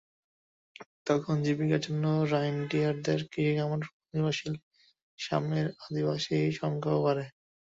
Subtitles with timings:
[1.07, 4.53] তখন জীবিকার জন্য রাইনডিয়ারদের কৃষিখামারের ওপর নির্ভরশীল
[5.19, 7.25] সামের আদিবাসীদের সংখ্যাও বাড়ে।